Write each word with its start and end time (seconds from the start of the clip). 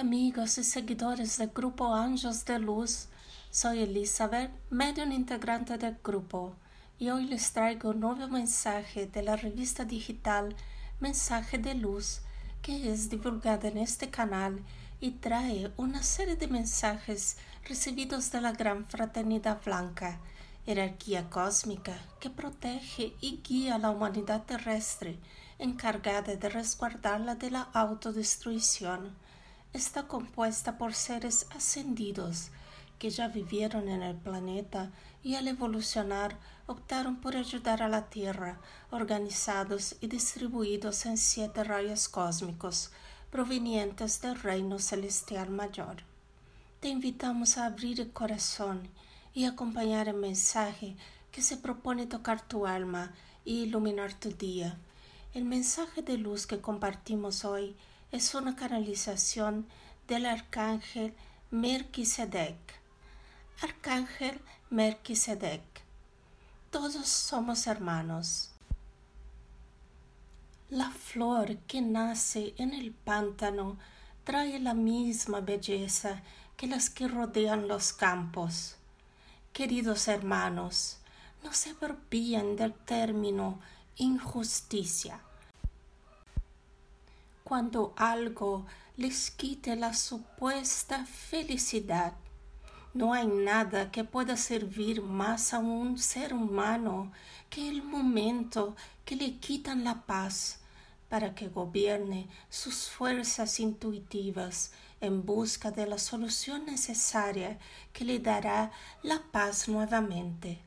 amigos 0.00 0.56
y 0.56 0.64
seguidores 0.64 1.36
del 1.36 1.50
grupo 1.50 1.94
Ángeles 1.94 2.46
de 2.46 2.58
Luz. 2.58 3.08
Soy 3.50 3.80
Elizabeth, 3.80 4.50
medio 4.70 5.04
integrante 5.04 5.76
del 5.76 5.98
grupo, 6.02 6.56
y 6.98 7.10
hoy 7.10 7.26
les 7.26 7.52
traigo 7.52 7.90
un 7.90 8.00
nuevo 8.00 8.26
mensaje 8.28 9.06
de 9.06 9.22
la 9.22 9.36
revista 9.36 9.84
digital 9.84 10.56
Mensaje 11.00 11.58
de 11.58 11.74
Luz, 11.74 12.22
que 12.62 12.90
es 12.90 13.10
divulgada 13.10 13.68
en 13.68 13.76
este 13.76 14.08
canal 14.08 14.64
y 15.00 15.10
trae 15.10 15.70
una 15.76 16.02
serie 16.02 16.36
de 16.36 16.48
mensajes 16.48 17.36
recibidos 17.68 18.32
de 18.32 18.40
la 18.40 18.52
Gran 18.52 18.86
Fraternidad 18.86 19.60
Blanca, 19.62 20.18
jerarquía 20.64 21.28
cósmica 21.28 21.94
que 22.20 22.30
protege 22.30 23.12
y 23.20 23.42
guía 23.46 23.74
a 23.74 23.78
la 23.78 23.90
humanidad 23.90 24.44
terrestre, 24.44 25.18
encargada 25.58 26.36
de 26.36 26.48
resguardarla 26.48 27.34
de 27.34 27.50
la 27.50 27.68
autodestrucción 27.74 29.14
está 29.72 30.08
compuesta 30.08 30.78
por 30.78 30.94
seres 30.94 31.46
ascendidos 31.54 32.50
que 32.98 33.10
ya 33.10 33.28
vivieron 33.28 33.88
en 33.88 34.02
el 34.02 34.14
planeta 34.14 34.90
y 35.22 35.36
al 35.36 35.48
evolucionar 35.48 36.36
optaron 36.66 37.16
por 37.16 37.34
ayudar 37.34 37.82
a 37.82 37.88
la 37.88 38.10
Tierra, 38.10 38.60
organizados 38.90 39.96
y 40.00 40.06
distribuidos 40.06 41.06
en 41.06 41.16
siete 41.16 41.64
rayos 41.64 42.08
cósmicos 42.08 42.90
provenientes 43.30 44.20
del 44.20 44.38
reino 44.38 44.78
celestial 44.78 45.50
mayor. 45.50 46.02
Te 46.80 46.88
invitamos 46.88 47.56
a 47.56 47.66
abrir 47.66 48.00
el 48.00 48.12
corazón 48.12 48.88
y 49.32 49.44
acompañar 49.44 50.08
el 50.08 50.16
mensaje 50.16 50.96
que 51.32 51.42
se 51.42 51.56
propone 51.56 52.06
tocar 52.06 52.46
tu 52.46 52.66
alma 52.66 53.12
y 53.44 53.62
iluminar 53.62 54.12
tu 54.12 54.30
día. 54.30 54.78
El 55.32 55.44
mensaje 55.44 56.02
de 56.02 56.18
luz 56.18 56.46
que 56.46 56.60
compartimos 56.60 57.44
hoy 57.44 57.76
es 58.12 58.34
una 58.34 58.56
canalización 58.56 59.66
del 60.08 60.26
arcángel 60.26 61.14
Melquisedec. 61.50 62.56
Arcángel 63.62 64.40
Melquisedec. 64.68 65.62
Todos 66.70 67.06
somos 67.06 67.68
hermanos. 67.68 68.50
La 70.70 70.90
flor 70.90 71.56
que 71.68 71.80
nace 71.82 72.54
en 72.56 72.74
el 72.74 72.92
pántano 72.92 73.78
trae 74.24 74.58
la 74.58 74.74
misma 74.74 75.40
belleza 75.40 76.22
que 76.56 76.66
las 76.66 76.90
que 76.90 77.06
rodean 77.06 77.68
los 77.68 77.92
campos. 77.92 78.76
Queridos 79.52 80.08
hermanos, 80.08 80.98
no 81.44 81.52
se 81.52 81.70
apropien 81.70 82.56
del 82.56 82.72
término 82.72 83.60
injusticia 83.96 85.20
cuando 87.50 87.92
algo 87.96 88.64
les 88.96 89.32
quite 89.32 89.74
la 89.74 89.92
supuesta 89.92 91.04
felicidad. 91.04 92.12
No 92.94 93.12
hay 93.12 93.26
nada 93.26 93.90
que 93.90 94.04
pueda 94.04 94.36
servir 94.36 95.02
más 95.02 95.52
a 95.52 95.58
un 95.58 95.98
ser 95.98 96.32
humano 96.32 97.10
que 97.48 97.68
el 97.68 97.82
momento 97.82 98.76
que 99.04 99.16
le 99.16 99.38
quitan 99.38 99.82
la 99.82 100.06
paz 100.06 100.60
para 101.08 101.34
que 101.34 101.48
gobierne 101.48 102.28
sus 102.50 102.88
fuerzas 102.88 103.58
intuitivas 103.58 104.70
en 105.00 105.26
busca 105.26 105.72
de 105.72 105.88
la 105.88 105.98
solución 105.98 106.66
necesaria 106.66 107.58
que 107.92 108.04
le 108.04 108.20
dará 108.20 108.70
la 109.02 109.20
paz 109.32 109.68
nuevamente. 109.68 110.60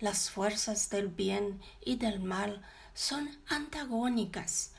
Las 0.00 0.30
fuerzas 0.30 0.90
del 0.90 1.06
bien 1.06 1.60
y 1.84 1.94
del 1.94 2.18
mal 2.18 2.60
son 2.92 3.30
antagónicas 3.46 4.72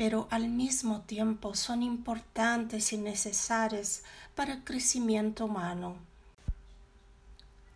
pero 0.00 0.28
al 0.30 0.48
mismo 0.48 1.02
tiempo 1.02 1.54
son 1.54 1.82
importantes 1.82 2.94
y 2.94 2.96
necesarias 2.96 4.02
para 4.34 4.54
el 4.54 4.64
crecimiento 4.64 5.44
humano. 5.44 5.94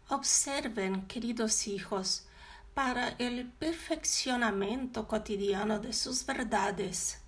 Observen, 0.08 1.02
queridos 1.02 1.66
hijos, 1.66 2.24
para 2.72 3.08
el 3.18 3.44
perfeccionamiento 3.44 5.06
cotidiano 5.06 5.78
de 5.80 5.92
sus 5.92 6.24
verdades, 6.24 7.18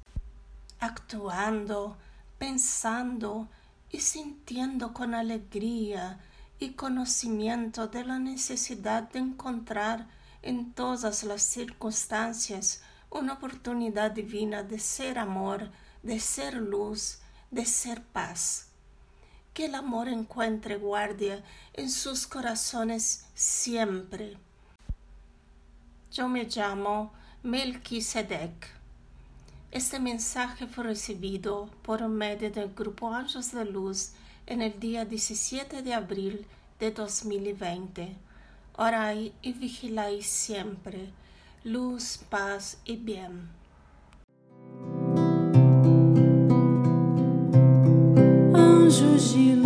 actuando, 0.81 1.99
pensando 2.39 3.49
y 3.91 4.01
sintiendo 4.01 4.95
con 4.95 5.15
alegría 5.15 6.21
y 6.59 6.71
conocimiento 6.71 7.87
de 7.87 8.03
la 8.03 8.19
necesidad 8.19 9.11
de 9.11 9.19
encontrar 9.19 10.07
en 10.41 10.73
todas 10.73 11.23
las 11.23 11.43
circunstancias 11.43 12.81
una 13.11 13.35
oportunidad 13.35 14.11
divina 14.11 14.63
de 14.63 14.79
ser 14.79 15.19
amor, 15.19 15.71
de 16.03 16.21
ser 16.21 16.55
luz, 16.55 17.19
de 17.51 17.65
ser 17.65 18.03
paz. 18.03 18.69
Que 19.55 19.67
el 19.67 19.75
amor 19.75 20.09
encuentre 20.09 20.77
guardia 20.77 21.43
en 21.73 21.91
sus 21.91 22.27
corazones 22.27 23.27
siempre. 23.35 24.37
Yo 26.13 26.29
me 26.29 26.45
llamo 26.45 27.13
Melquisedec. 27.43 28.77
Este 29.71 29.99
mensaje 29.99 30.67
fue 30.67 30.85
recibido 30.85 31.71
por 31.83 32.07
medio 32.09 32.51
del 32.51 32.73
Grupo 32.75 33.13
Ángeles 33.13 33.53
de 33.53 33.65
Luz 33.65 34.13
en 34.47 34.63
el 34.63 34.79
día 34.79 35.05
17 35.05 35.83
de 35.83 35.95
abril 35.95 36.47
de 36.79 36.91
2020. 36.91 38.17
Orai 38.77 39.33
y 39.43 39.53
vigiláis 39.53 40.27
siempre 40.27 41.11
luz, 41.67 42.17
paz 42.31 42.79
e 42.87 42.97
bem. 42.97 43.43
Anjos 48.55 49.33
de 49.33 49.57
luz. 49.57 49.66